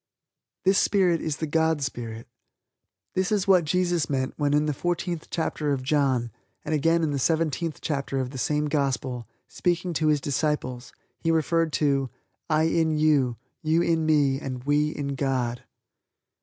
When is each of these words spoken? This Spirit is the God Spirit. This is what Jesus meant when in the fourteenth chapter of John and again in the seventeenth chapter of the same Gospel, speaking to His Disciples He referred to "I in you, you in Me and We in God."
This 0.65 0.79
Spirit 0.79 1.21
is 1.21 1.37
the 1.37 1.45
God 1.45 1.83
Spirit. 1.83 2.27
This 3.13 3.31
is 3.31 3.47
what 3.47 3.65
Jesus 3.65 4.09
meant 4.09 4.33
when 4.35 4.51
in 4.55 4.65
the 4.65 4.73
fourteenth 4.73 5.27
chapter 5.29 5.73
of 5.73 5.83
John 5.83 6.31
and 6.65 6.73
again 6.73 7.03
in 7.03 7.11
the 7.11 7.19
seventeenth 7.19 7.81
chapter 7.81 8.19
of 8.19 8.31
the 8.31 8.39
same 8.39 8.65
Gospel, 8.65 9.27
speaking 9.47 9.93
to 9.93 10.07
His 10.07 10.19
Disciples 10.19 10.91
He 11.19 11.29
referred 11.29 11.71
to 11.73 12.09
"I 12.49 12.63
in 12.63 12.97
you, 12.97 13.37
you 13.61 13.83
in 13.83 14.07
Me 14.07 14.39
and 14.39 14.63
We 14.63 14.89
in 14.89 15.09
God." 15.13 15.61